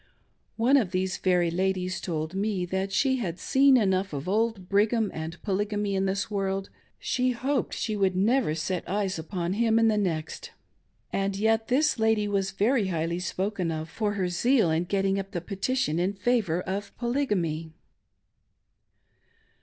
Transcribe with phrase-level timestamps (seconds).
[0.57, 5.11] One of these very ladies told me that she had "seen enough of old Brigham
[5.13, 9.89] and Polygamy in this world, she hoped she would never set eyes on him in
[9.89, 10.53] the next."
[11.13, 15.33] And yet this lady was very highly spoken of for her zeal in getting up
[15.33, 17.71] the petition in favor of Polygamy.